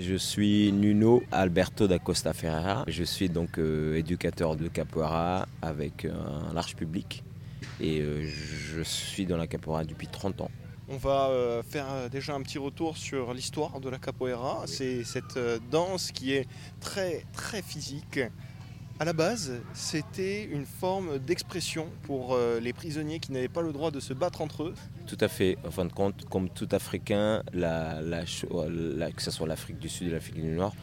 [0.00, 2.84] Je suis Nuno Alberto da Costa Ferreira.
[2.88, 7.22] Je suis donc euh, éducateur de capoeira avec un large public
[7.82, 10.50] et euh, je suis dans la capoeira depuis 30 ans.
[10.92, 14.62] On va euh, faire euh, déjà un petit retour sur l'histoire de la capoeira.
[14.66, 16.48] C'est cette euh, danse qui est
[16.80, 18.18] très très physique.
[19.02, 23.72] À la base, c'était une forme d'expression pour euh, les prisonniers qui n'avaient pas le
[23.72, 24.74] droit de se battre entre eux.
[25.06, 25.56] Tout à fait.
[25.66, 30.34] En fin de compte, comme tout Africain, que ce soit l'Afrique du Sud et l'Afrique
[30.34, 30.74] du Nord,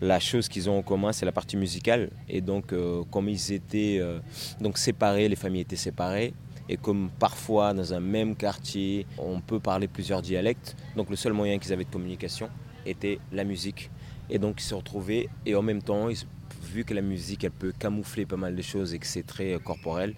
[0.00, 2.08] la chose qu'ils ont en commun, c'est la partie musicale.
[2.26, 4.18] Et donc, euh, comme ils étaient euh,
[4.62, 6.32] donc séparés, les familles étaient séparées,
[6.70, 11.34] et comme parfois dans un même quartier, on peut parler plusieurs dialectes, donc le seul
[11.34, 12.48] moyen qu'ils avaient de communication
[12.86, 13.90] était la musique.
[14.30, 16.24] Et donc, ils se retrouvaient, et en même temps, ils-
[16.62, 19.54] vu que la musique, elle peut camoufler pas mal de choses et que c'est très
[19.54, 20.14] euh, corporel,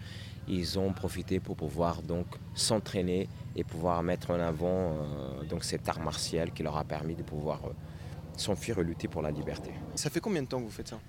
[0.48, 5.88] ils ont profité pour pouvoir donc s'entraîner et pouvoir mettre en avant euh, donc cet
[5.88, 7.70] art martial qui leur a permis de pouvoir euh,
[8.36, 9.70] s'enfuir et lutter pour la liberté.
[9.94, 11.00] Ça fait combien de temps que vous faites ça?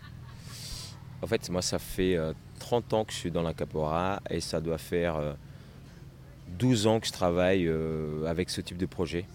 [1.22, 4.40] En fait, moi, ça fait euh, 30 ans que je suis dans la capoeira et
[4.40, 5.34] ça doit faire euh,
[6.50, 7.70] 12 ans que je travaille
[8.28, 9.26] avec ce type de projet.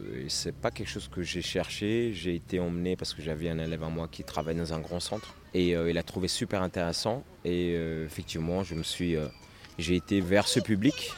[0.00, 2.12] Euh, et c'est pas quelque chose que j'ai cherché.
[2.14, 5.00] J'ai été emmené parce que j'avais un élève à moi qui travaille dans un grand
[5.00, 7.24] centre et euh, il a trouvé super intéressant.
[7.44, 9.26] Et euh, effectivement, je me suis, euh,
[9.78, 11.12] j'ai été vers ce public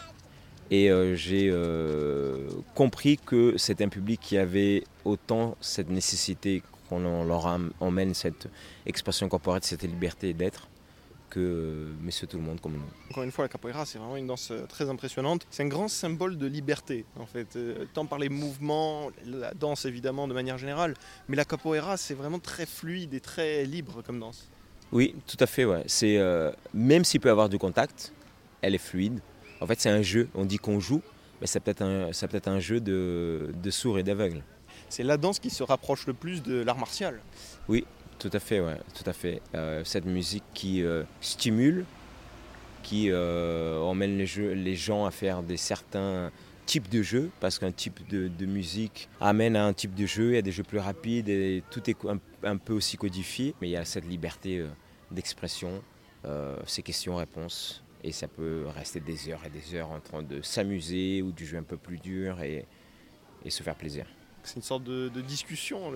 [0.72, 7.24] et euh, j'ai euh, compris que c'est un public qui avait autant cette nécessité qu'on
[7.24, 8.48] leur emmène cette
[8.86, 10.68] expression corporelle, cette liberté d'être,
[11.32, 12.82] que euh, monsieur tout le monde comme nous.
[13.10, 15.46] Encore une fois, la capoeira, c'est vraiment une danse euh, très impressionnante.
[15.50, 19.86] C'est un grand symbole de liberté, en fait, euh, tant par les mouvements, la danse
[19.86, 20.92] évidemment de manière générale,
[21.28, 24.50] mais la capoeira, c'est vraiment très fluide et très libre comme danse.
[24.92, 25.64] Oui, tout à fait.
[25.64, 25.82] Ouais.
[25.86, 28.12] C'est euh, même s'il peut y avoir du contact,
[28.60, 29.20] elle est fluide.
[29.62, 30.28] En fait, c'est un jeu.
[30.34, 31.00] On dit qu'on joue,
[31.40, 34.42] mais c'est peut-être un, c'est peut-être un jeu de, de sourds et d'aveugles.
[34.90, 37.20] C'est la danse qui se rapproche le plus de l'art martial.
[38.22, 39.42] Tout à fait, ouais, tout à fait.
[39.56, 41.84] Euh, cette musique qui euh, stimule,
[42.84, 46.30] qui euh, emmène les, gens à faire des certains
[46.64, 50.34] types de jeux, parce qu'un type de, musique amène à un type de jeu, il
[50.34, 51.96] y a des jeux plus rapides, et tout est
[52.44, 54.64] un, peu aussi codifié, mais il y a cette liberté
[55.10, 55.82] d'expression,
[56.64, 61.22] ces questions-réponses, et ça peut rester des heures et des heures en train de s'amuser
[61.22, 62.66] ou du jeu un peu plus dur et
[63.48, 64.06] se faire plaisir.
[64.44, 65.92] C'est une sorte de, de discussion,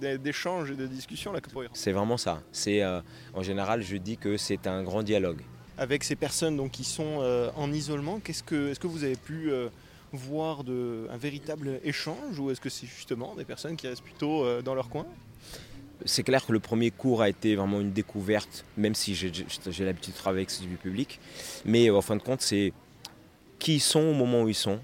[0.00, 1.70] d'échange et de discussion, la capoeira.
[1.74, 2.42] C'est vraiment ça.
[2.52, 3.00] C'est euh,
[3.34, 5.40] en général, je dis que c'est un grand dialogue.
[5.78, 9.16] Avec ces personnes donc, qui sont euh, en isolement, qu'est-ce que, est-ce que vous avez
[9.16, 9.68] pu euh,
[10.12, 14.44] voir de, un véritable échange ou est-ce que c'est justement des personnes qui restent plutôt
[14.44, 15.06] euh, dans leur coin?
[16.04, 19.84] C'est clair que le premier cours a été vraiment une découverte, même si j'ai j'ai
[19.84, 21.18] l'habitude de travailler avec ce public.
[21.64, 22.72] Mais euh, en fin de compte, c'est
[23.58, 24.78] qui ils sont au moment où ils sont,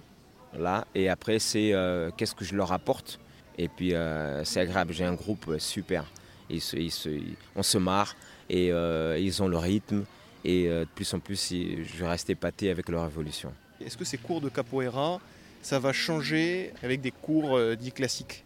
[0.59, 0.87] là.
[0.95, 3.19] Et après, c'est euh, qu'est-ce que je leur apporte?
[3.59, 4.93] Et puis, euh, c'est agréable.
[4.93, 6.05] J'ai un groupe euh, super.
[6.51, 8.15] Ils se- ils se- ils- on se marre
[8.51, 10.05] et ils ont le rythme.
[10.45, 13.51] Et de plus en plus, je reste épaté avec leur évolution.
[13.81, 15.19] Est-ce que ces cours de capoeira,
[15.63, 18.45] ça va changer avec des cours dits classiques?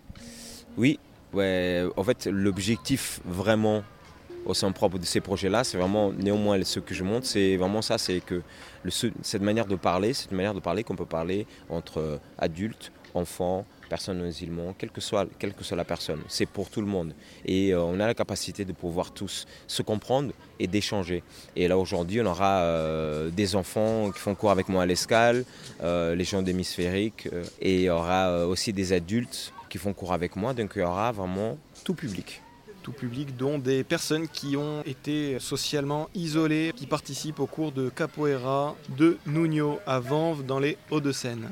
[0.77, 1.01] Oui,
[1.33, 3.83] ouais, en fait, l'objectif vraiment
[4.49, 7.83] au sein propre de ces projets-là, c'est vraiment néanmoins ce que je montre, c'est vraiment
[7.83, 8.43] ça, c'est que
[9.23, 12.91] cette manière de parler, c'est une manière de parler qu'on peut parler entre euh, adultes,
[13.15, 16.21] enfants, personnes en isolement, quelle que soit, quelle que soit la personne.
[16.29, 17.15] C'est pour tout le monde.
[17.45, 21.23] Et euh, on a la capacité de pouvoir tous se comprendre et d'échanger.
[21.55, 25.45] Et là aujourd'hui, on aura euh, des enfants qui font cours avec moi à l'escale,
[25.83, 27.29] les gens d'hémisphérique,
[27.61, 30.83] et il y aura aussi des adultes qui font cours avec moi, donc il y
[30.83, 32.41] aura vraiment tout public.
[32.83, 37.89] Tout public, dont des personnes qui ont été socialement isolées, qui participent au cours de
[37.91, 41.51] capoeira de Nuno à Vanves dans les Hauts-de-Seine.